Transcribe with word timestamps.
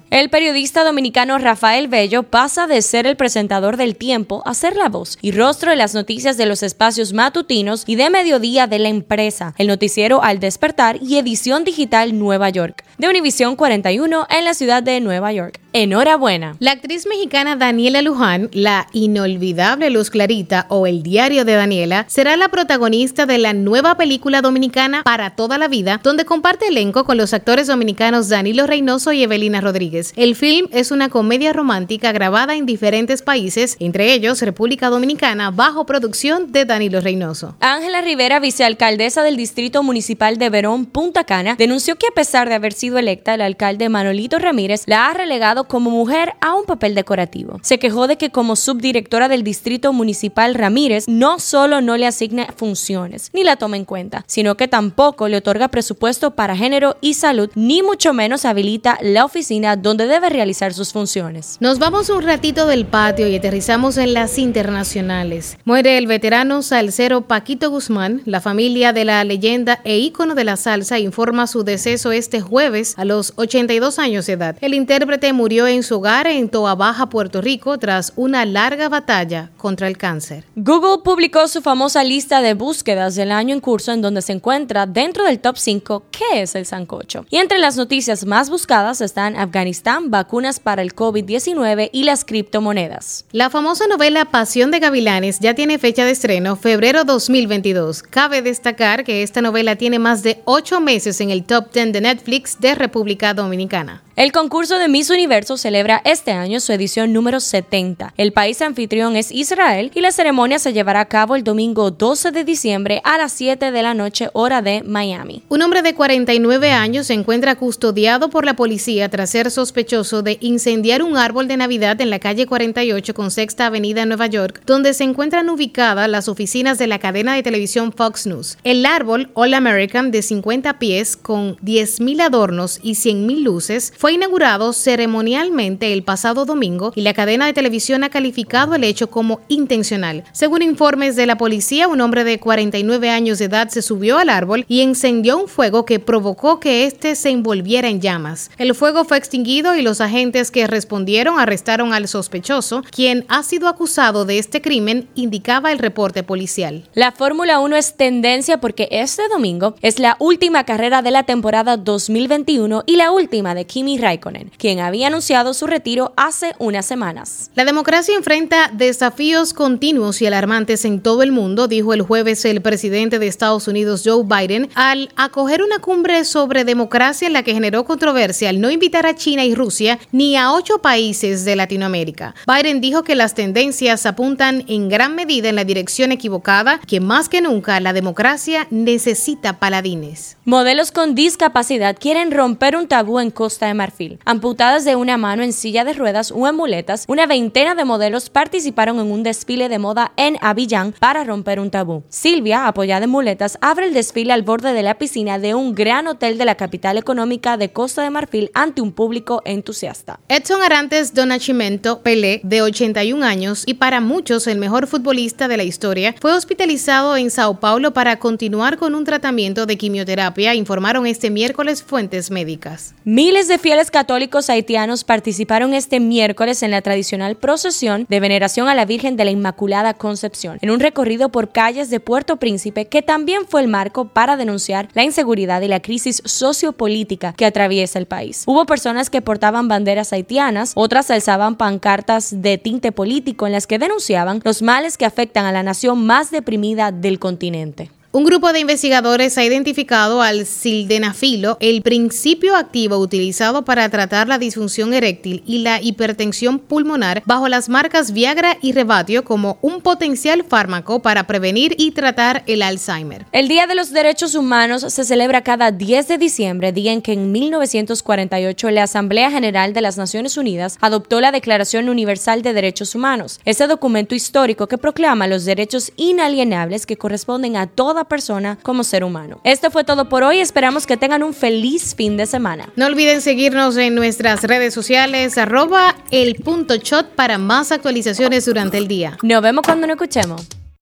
El 0.09 0.29
periodista 0.29 0.83
dominicano 0.83 1.37
Rafael 1.37 1.87
Bello 1.87 2.23
pasa 2.23 2.67
de 2.67 2.81
ser 2.81 3.07
el 3.07 3.15
presentador 3.15 3.77
del 3.77 3.95
tiempo 3.95 4.43
a 4.45 4.53
ser 4.53 4.75
la 4.75 4.89
voz 4.89 5.17
y 5.21 5.31
rostro 5.31 5.71
de 5.71 5.77
las 5.77 5.93
noticias 5.93 6.37
de 6.37 6.45
los 6.45 6.63
espacios 6.63 7.13
matutinos 7.13 7.83
y 7.87 7.95
de 7.95 8.09
mediodía 8.09 8.67
de 8.67 8.79
la 8.79 8.89
empresa, 8.89 9.53
el 9.57 9.67
noticiero 9.67 10.21
Al 10.23 10.39
Despertar 10.39 10.99
y 11.01 11.17
edición 11.17 11.63
digital 11.63 12.19
Nueva 12.19 12.49
York, 12.49 12.83
de 12.97 13.07
Univisión 13.07 13.55
41 13.55 14.27
en 14.29 14.45
la 14.45 14.53
ciudad 14.53 14.81
de 14.81 14.99
Nueva 14.99 15.31
York. 15.31 15.59
Enhorabuena. 15.73 16.55
La 16.59 16.71
actriz 16.71 17.05
mexicana 17.05 17.55
Daniela 17.55 18.01
Luján, 18.01 18.49
la 18.51 18.87
inolvidable 18.93 19.91
Luz 19.91 20.09
Clarita 20.09 20.65
o 20.69 20.87
El 20.87 21.03
Diario 21.03 21.45
de 21.45 21.53
Daniela, 21.53 22.05
será 22.07 22.35
la 22.35 22.49
protagonista 22.49 23.27
de 23.27 23.37
la 23.37 23.53
nueva 23.53 23.95
película 23.95 24.41
dominicana 24.41 25.03
Para 25.03 25.35
toda 25.35 25.59
la 25.59 25.67
vida, 25.67 25.99
donde 26.01 26.25
comparte 26.25 26.69
elenco 26.69 27.03
con 27.03 27.17
los 27.17 27.33
actores 27.33 27.67
dominicanos 27.67 28.29
Danilo 28.29 28.65
Reynoso 28.65 29.11
y 29.11 29.21
Evelina 29.21 29.61
Rodríguez. 29.61 30.13
El 30.15 30.35
film 30.35 30.67
es 30.71 30.89
una 30.89 31.09
comedia 31.09 31.53
romántica 31.53 32.11
grabada 32.11 32.55
en 32.55 32.65
diferentes 32.65 33.21
países, 33.21 33.77
entre 33.79 34.13
ellos 34.13 34.41
República 34.41 34.89
Dominicana, 34.89 35.51
bajo 35.51 35.85
producción 35.85 36.51
de 36.51 36.65
Danilo 36.65 37.01
Reynoso. 37.01 37.55
Ángela 37.59 38.01
Rivera, 38.01 38.39
vicealcaldesa 38.39 39.21
del 39.21 39.37
Distrito 39.37 39.83
Municipal 39.83 40.37
de 40.37 40.49
Verón, 40.49 40.87
Punta 40.87 41.23
Cana, 41.25 41.55
denunció 41.55 41.97
que 41.97 42.07
a 42.07 42.15
pesar 42.15 42.49
de 42.49 42.55
haber 42.55 42.73
sido 42.73 42.86
electa, 42.95 43.33
el 43.33 43.41
alcalde 43.41 43.89
Manolito 43.89 44.39
Ramírez 44.39 44.83
la 44.85 45.07
ha 45.07 45.13
relegado 45.13 45.65
como 45.65 45.89
mujer 45.89 46.33
a 46.39 46.55
un 46.55 46.65
papel 46.65 46.95
decorativo. 46.95 47.59
Se 47.63 47.79
quejó 47.79 48.07
de 48.07 48.17
que 48.17 48.29
como 48.29 48.55
subdirectora 48.55 49.27
del 49.27 49.43
Distrito 49.43 49.91
Municipal 49.91 50.55
Ramírez 50.55 51.05
no 51.07 51.39
solo 51.39 51.81
no 51.81 51.97
le 51.97 52.07
asigna 52.07 52.47
funciones 52.55 53.31
ni 53.33 53.43
la 53.43 53.55
toma 53.55 53.77
en 53.77 53.85
cuenta, 53.85 54.23
sino 54.27 54.55
que 54.55 54.67
tampoco 54.67 55.27
le 55.27 55.37
otorga 55.37 55.67
presupuesto 55.67 56.31
para 56.31 56.55
género 56.55 56.97
y 57.01 57.15
salud, 57.15 57.49
ni 57.55 57.81
mucho 57.81 58.13
menos 58.13 58.45
habilita 58.45 58.97
la 59.01 59.25
oficina 59.25 59.75
donde 59.75 60.07
debe 60.07 60.29
realizar 60.29 60.73
sus 60.73 60.93
funciones. 60.93 61.57
Nos 61.59 61.79
vamos 61.79 62.09
un 62.09 62.21
ratito 62.21 62.67
del 62.67 62.85
patio 62.85 63.27
y 63.27 63.35
aterrizamos 63.35 63.97
en 63.97 64.13
las 64.13 64.37
internacionales. 64.37 65.57
Muere 65.65 65.97
el 65.97 66.07
veterano 66.07 66.61
salsero 66.61 67.21
Paquito 67.21 67.69
Guzmán. 67.69 68.21
La 68.25 68.41
familia 68.41 68.93
de 68.93 69.05
la 69.05 69.23
leyenda 69.23 69.79
e 69.83 69.97
ícono 69.97 70.35
de 70.35 70.43
la 70.43 70.57
salsa 70.57 70.99
informa 70.99 71.47
su 71.47 71.63
deceso 71.63 72.11
este 72.11 72.41
jueves 72.41 72.76
a 72.95 73.05
los 73.05 73.33
82 73.35 73.99
años 73.99 74.25
de 74.25 74.33
edad. 74.33 74.57
El 74.61 74.73
intérprete 74.73 75.33
murió 75.33 75.67
en 75.67 75.83
su 75.83 75.95
hogar 75.97 76.27
en 76.27 76.49
Toa 76.49 76.75
Baja, 76.75 77.09
Puerto 77.09 77.41
Rico, 77.41 77.77
tras 77.77 78.13
una 78.15 78.45
larga 78.45 78.89
batalla 78.89 79.49
contra 79.57 79.87
el 79.87 79.97
cáncer. 79.97 80.43
Google 80.55 81.03
publicó 81.03 81.47
su 81.47 81.61
famosa 81.61 82.03
lista 82.03 82.41
de 82.41 82.53
búsquedas 82.53 83.15
del 83.15 83.31
año 83.31 83.53
en 83.53 83.59
curso 83.59 83.91
en 83.91 84.01
donde 84.01 84.21
se 84.21 84.33
encuentra 84.33 84.85
dentro 84.85 85.23
del 85.25 85.39
top 85.39 85.57
5 85.57 86.03
qué 86.11 86.41
es 86.41 86.55
el 86.55 86.65
sancocho. 86.65 87.25
Y 87.29 87.37
entre 87.37 87.59
las 87.59 87.77
noticias 87.77 88.25
más 88.25 88.49
buscadas 88.49 89.01
están 89.01 89.35
Afganistán, 89.35 90.11
vacunas 90.11 90.59
para 90.59 90.81
el 90.81 90.95
COVID-19 90.95 91.89
y 91.91 92.03
las 92.03 92.25
criptomonedas. 92.25 93.25
La 93.31 93.49
famosa 93.49 93.87
novela 93.87 94.25
Pasión 94.25 94.71
de 94.71 94.79
Gavilanes 94.79 95.39
ya 95.39 95.53
tiene 95.53 95.79
fecha 95.79 96.05
de 96.05 96.11
estreno, 96.11 96.55
febrero 96.55 97.03
2022. 97.03 98.03
Cabe 98.03 98.41
destacar 98.41 99.03
que 99.03 99.23
esta 99.23 99.41
novela 99.41 99.75
tiene 99.75 99.99
más 99.99 100.23
de 100.23 100.41
ocho 100.45 100.79
meses 100.81 101.21
en 101.21 101.31
el 101.31 101.43
top 101.43 101.71
10 101.73 101.93
de 101.93 102.01
Netflix 102.01 102.59
de 102.59 102.66
República 102.75 103.33
Dominicana. 103.33 104.01
El 104.17 104.31
concurso 104.31 104.79
de 104.79 104.87
Miss 104.87 105.11
Universo 105.11 105.57
celebra 105.57 106.01
este 106.03 106.31
año 106.31 106.59
su 106.59 106.73
edición 106.73 107.13
número 107.13 107.39
70. 107.39 108.15
El 108.17 108.33
país 108.33 108.63
anfitrión 108.63 109.15
es 109.15 109.31
Israel 109.31 109.91
y 109.93 110.01
la 110.01 110.11
ceremonia 110.11 110.57
se 110.57 110.73
llevará 110.73 111.01
a 111.01 111.05
cabo 111.05 111.35
el 111.35 111.43
domingo 111.43 111.91
12 111.91 112.31
de 112.31 112.43
diciembre 112.43 112.99
a 113.03 113.19
las 113.19 113.31
7 113.33 113.69
de 113.69 113.83
la 113.83 113.93
noche 113.93 114.31
hora 114.33 114.63
de 114.63 114.81
Miami. 114.81 115.43
Un 115.49 115.61
hombre 115.61 115.83
de 115.83 115.93
49 115.93 116.71
años 116.71 117.05
se 117.05 117.13
encuentra 117.13 117.57
custodiado 117.57 118.31
por 118.31 118.43
la 118.43 118.55
policía 118.55 119.07
tras 119.09 119.29
ser 119.29 119.51
sospechoso 119.51 120.23
de 120.23 120.39
incendiar 120.41 121.03
un 121.03 121.15
árbol 121.15 121.47
de 121.47 121.57
Navidad 121.57 122.01
en 122.01 122.09
la 122.09 122.17
calle 122.17 122.47
48 122.47 123.13
con 123.13 123.29
Sexta 123.29 123.67
Avenida 123.67 124.01
en 124.01 124.09
Nueva 124.09 124.25
York, 124.25 124.63
donde 124.65 124.95
se 124.95 125.03
encuentran 125.03 125.47
ubicadas 125.47 126.09
las 126.09 126.27
oficinas 126.27 126.79
de 126.79 126.87
la 126.87 126.97
cadena 126.97 127.35
de 127.35 127.43
televisión 127.43 127.93
Fox 127.93 128.25
News. 128.25 128.57
El 128.63 128.83
árbol 128.87 129.29
All 129.35 129.53
American 129.53 130.09
de 130.09 130.23
50 130.23 130.79
pies 130.79 131.15
con 131.15 131.55
10.000 131.57 132.21
adornos 132.21 132.56
y 132.81 132.93
100.000 132.93 133.43
luces 133.43 133.93
fue 133.97 134.13
inaugurado 134.13 134.73
ceremonialmente 134.73 135.93
el 135.93 136.03
pasado 136.03 136.45
domingo 136.45 136.91
y 136.95 137.01
la 137.01 137.13
cadena 137.13 137.45
de 137.45 137.53
televisión 137.53 138.03
ha 138.03 138.09
calificado 138.09 138.73
el 138.73 138.83
hecho 138.83 139.11
como 139.11 139.41
intencional. 139.47 140.23
Según 140.31 140.63
informes 140.63 141.15
de 141.15 141.27
la 141.27 141.37
policía, 141.37 141.87
un 141.87 142.01
hombre 142.01 142.23
de 142.23 142.39
49 142.39 143.09
años 143.11 143.37
de 143.37 143.45
edad 143.45 143.69
se 143.69 143.83
subió 143.83 144.17
al 144.17 144.29
árbol 144.29 144.65
y 144.67 144.81
encendió 144.81 145.37
un 145.37 145.47
fuego 145.47 145.85
que 145.85 145.99
provocó 145.99 146.59
que 146.59 146.85
éste 146.85 147.15
se 147.15 147.29
envolviera 147.29 147.89
en 147.89 148.01
llamas. 148.01 148.49
El 148.57 148.73
fuego 148.73 149.05
fue 149.05 149.17
extinguido 149.17 149.75
y 149.75 149.83
los 149.83 150.01
agentes 150.01 150.49
que 150.49 150.65
respondieron 150.65 151.39
arrestaron 151.39 151.93
al 151.93 152.07
sospechoso, 152.07 152.81
quien 152.89 153.25
ha 153.27 153.43
sido 153.43 153.67
acusado 153.67 154.25
de 154.25 154.39
este 154.39 154.63
crimen, 154.63 155.07
indicaba 155.13 155.71
el 155.71 155.77
reporte 155.77 156.23
policial. 156.23 156.85
La 156.95 157.11
Fórmula 157.11 157.59
1 157.59 157.75
es 157.75 157.95
tendencia 157.95 158.59
porque 158.59 158.87
este 158.89 159.27
domingo 159.27 159.75
es 159.81 159.99
la 159.99 160.15
última 160.19 160.63
carrera 160.63 161.03
de 161.03 161.11
la 161.11 161.23
temporada 161.23 161.77
2021 161.77 162.46
y 162.47 162.95
la 162.95 163.11
última 163.11 163.53
de 163.55 163.65
Kimi 163.65 163.97
Raikkonen, 163.97 164.51
quien 164.57 164.79
había 164.79 165.07
anunciado 165.07 165.53
su 165.53 165.67
retiro 165.67 166.13
hace 166.15 166.55
unas 166.59 166.85
semanas. 166.85 167.51
La 167.55 167.65
democracia 167.65 168.15
enfrenta 168.15 168.71
desafíos 168.73 169.53
continuos 169.53 170.21
y 170.21 170.27
alarmantes 170.27 170.85
en 170.85 171.01
todo 171.01 171.23
el 171.23 171.33
mundo, 171.33 171.67
dijo 171.67 171.93
el 171.93 172.03
jueves 172.03 172.45
el 172.45 172.61
presidente 172.61 173.19
de 173.19 173.27
Estados 173.27 173.67
Unidos 173.67 174.03
Joe 174.05 174.23
Biden 174.23 174.69
al 174.75 175.09
acoger 175.17 175.61
una 175.61 175.79
cumbre 175.79 176.23
sobre 176.23 176.63
democracia 176.63 177.27
en 177.27 177.33
la 177.33 177.43
que 177.43 177.53
generó 177.53 177.83
controversia 177.83 178.47
al 178.47 178.61
no 178.61 178.71
invitar 178.71 179.05
a 179.05 179.15
China 179.15 179.43
y 179.43 179.53
Rusia 179.53 179.99
ni 180.13 180.37
a 180.37 180.53
ocho 180.53 180.77
países 180.77 181.43
de 181.43 181.57
Latinoamérica. 181.57 182.33
Biden 182.47 182.79
dijo 182.79 183.03
que 183.03 183.15
las 183.15 183.35
tendencias 183.35 184.05
apuntan 184.05 184.63
en 184.69 184.87
gran 184.87 185.15
medida 185.15 185.49
en 185.49 185.57
la 185.57 185.65
dirección 185.65 186.13
equivocada, 186.13 186.79
que 186.87 187.01
más 187.01 187.27
que 187.27 187.41
nunca 187.41 187.81
la 187.81 187.91
democracia 187.91 188.67
necesita 188.69 189.59
paladines. 189.59 190.37
Modelos 190.45 190.93
con 190.93 191.13
discapacidad 191.13 191.97
quieren 191.99 192.31
romper 192.37 192.75
un 192.75 192.87
tabú 192.87 193.19
en 193.19 193.31
Costa 193.31 193.65
de 193.65 193.73
Marfil 193.73 194.19
Amputadas 194.23 194.85
de 194.85 194.95
una 194.95 195.17
mano 195.17 195.41
en 195.41 195.53
silla 195.53 195.83
de 195.83 195.93
ruedas 195.93 196.31
o 196.31 196.47
en 196.47 196.55
muletas, 196.55 197.05
una 197.07 197.25
veintena 197.25 197.73
de 197.73 197.83
modelos 197.83 198.29
participaron 198.29 198.99
en 198.99 199.11
un 199.11 199.23
desfile 199.23 199.69
de 199.69 199.79
moda 199.79 200.11
en 200.17 200.37
Abiyán 200.41 200.93
para 200.99 201.23
romper 201.23 201.59
un 201.59 201.71
tabú. 201.71 202.03
Silvia, 202.09 202.67
apoyada 202.67 203.05
en 203.05 203.09
muletas, 203.09 203.57
abre 203.61 203.87
el 203.87 203.93
desfile 203.93 204.33
al 204.33 204.43
borde 204.43 204.73
de 204.73 204.83
la 204.83 204.99
piscina 204.99 205.39
de 205.39 205.55
un 205.55 205.73
gran 205.73 206.05
hotel 206.05 206.37
de 206.37 206.45
la 206.45 206.55
capital 206.55 206.97
económica 206.97 207.57
de 207.57 207.71
Costa 207.71 208.03
de 208.03 208.11
Marfil 208.11 208.51
ante 208.53 208.81
un 208.81 208.91
público 208.91 209.41
entusiasta. 209.45 210.19
Edson 210.29 210.61
Arantes 210.61 211.15
Donachimento 211.15 212.01
Pelé, 212.01 212.41
de 212.43 212.61
81 212.61 213.25
años 213.25 213.63
y 213.65 213.75
para 213.75 213.99
muchos 213.99 214.45
el 214.45 214.59
mejor 214.59 214.85
futbolista 214.85 215.47
de 215.47 215.57
la 215.57 215.63
historia, 215.63 216.13
fue 216.21 216.33
hospitalizado 216.33 217.17
en 217.17 217.31
Sao 217.31 217.59
Paulo 217.59 217.93
para 217.93 218.19
continuar 218.19 218.77
con 218.77 218.93
un 218.93 219.05
tratamiento 219.05 219.65
de 219.65 219.77
quimioterapia, 219.77 220.53
informaron 220.53 221.07
este 221.07 221.31
miércoles 221.31 221.81
fuentes 221.81 222.16
médicas. 222.31 222.93
Miles 223.03 223.47
de 223.47 223.57
fieles 223.57 223.91
católicos 223.91 224.49
haitianos 224.49 225.03
participaron 225.03 225.73
este 225.73 225.99
miércoles 225.99 226.63
en 226.63 226.71
la 226.71 226.81
tradicional 226.81 227.35
procesión 227.37 228.05
de 228.09 228.19
veneración 228.19 228.67
a 228.67 228.75
la 228.75 228.85
Virgen 228.85 229.17
de 229.17 229.25
la 229.25 229.31
Inmaculada 229.31 229.93
Concepción, 229.93 230.57
en 230.61 230.69
un 230.69 230.79
recorrido 230.79 231.29
por 231.29 231.51
calles 231.51 231.89
de 231.89 231.99
Puerto 231.99 232.37
Príncipe 232.37 232.85
que 232.85 233.01
también 233.01 233.47
fue 233.47 233.61
el 233.61 233.67
marco 233.67 234.09
para 234.09 234.37
denunciar 234.37 234.89
la 234.93 235.03
inseguridad 235.03 235.61
y 235.61 235.67
la 235.67 235.81
crisis 235.81 236.21
sociopolítica 236.25 237.33
que 237.33 237.45
atraviesa 237.45 237.99
el 237.99 238.05
país. 238.05 238.43
Hubo 238.45 238.65
personas 238.65 239.09
que 239.09 239.21
portaban 239.21 239.67
banderas 239.67 240.13
haitianas, 240.13 240.73
otras 240.75 241.11
alzaban 241.11 241.55
pancartas 241.55 242.41
de 242.41 242.57
tinte 242.57 242.91
político 242.91 243.45
en 243.45 243.53
las 243.53 243.67
que 243.67 243.79
denunciaban 243.79 244.41
los 244.43 244.61
males 244.61 244.97
que 244.97 245.05
afectan 245.05 245.45
a 245.45 245.51
la 245.51 245.63
nación 245.63 246.05
más 246.05 246.31
deprimida 246.31 246.91
del 246.91 247.19
continente. 247.19 247.91
Un 248.13 248.23
grupo 248.23 248.53
de 248.53 248.61
investigadores 248.61 249.37
ha 249.37 249.43
identificado 249.43 250.21
al 250.21 250.45
sildenafilo, 250.45 251.57
el 251.59 251.81
principio 251.81 252.55
activo 252.55 252.97
utilizado 252.99 253.65
para 253.65 253.89
tratar 253.89 254.29
la 254.29 254.37
disfunción 254.37 254.93
eréctil 254.93 255.43
y 255.45 255.59
la 255.59 255.81
hipertensión 255.81 256.57
pulmonar, 256.57 257.21
bajo 257.25 257.49
las 257.49 257.67
marcas 257.67 258.13
Viagra 258.13 258.57
y 258.61 258.71
Rebatio 258.71 259.25
como 259.25 259.57
un 259.61 259.81
potencial 259.81 260.45
fármaco 260.45 261.01
para 261.01 261.27
prevenir 261.27 261.75
y 261.77 261.91
tratar 261.91 262.43
el 262.47 262.61
Alzheimer. 262.61 263.25
El 263.33 263.49
Día 263.49 263.67
de 263.67 263.75
los 263.75 263.91
Derechos 263.91 264.35
Humanos 264.35 264.85
se 264.87 265.03
celebra 265.03 265.41
cada 265.41 265.71
10 265.71 266.07
de 266.07 266.17
diciembre, 266.17 266.71
día 266.71 266.93
en 266.93 267.01
que 267.01 267.11
en 267.11 267.33
1948 267.33 268.71
la 268.71 268.83
Asamblea 268.83 269.29
General 269.31 269.73
de 269.73 269.81
las 269.81 269.97
Naciones 269.97 270.37
Unidas 270.37 270.77
adoptó 270.79 271.19
la 271.19 271.33
Declaración 271.33 271.89
Universal 271.89 272.41
de 272.41 272.53
Derechos 272.53 272.95
Humanos, 272.95 273.41
ese 273.43 273.67
documento 273.67 274.15
histórico 274.15 274.67
que 274.67 274.77
proclama 274.77 275.27
los 275.27 275.43
derechos 275.43 275.91
inalienables 275.97 276.85
que 276.85 276.95
corresponden 276.95 277.57
a 277.57 277.67
toda 277.97 278.07
persona 278.07 278.59
como 278.61 278.83
ser 278.83 279.03
humano. 279.03 279.39
Esto 279.43 279.71
fue 279.71 279.83
todo 279.83 280.07
por 280.07 280.21
hoy. 280.21 280.39
Esperamos 280.39 280.85
que 280.85 280.97
tengan 280.97 281.23
un 281.23 281.33
feliz 281.33 281.95
fin 281.95 282.15
de 282.15 282.27
semana. 282.27 282.69
No 282.75 282.85
olviden 282.85 283.21
seguirnos 283.21 283.75
en 283.77 283.95
nuestras 283.95 284.43
redes 284.43 284.71
sociales, 284.75 285.35
arroba 285.39 285.95
el 286.11 286.35
punto 286.35 286.75
shot 286.75 287.15
para 287.15 287.39
más 287.39 287.71
actualizaciones 287.71 288.45
durante 288.45 288.77
el 288.77 288.87
día. 288.87 289.17
Nos 289.23 289.41
vemos 289.41 289.63
cuando 289.65 289.87
nos 289.87 289.95
escuchemos. 289.95 290.56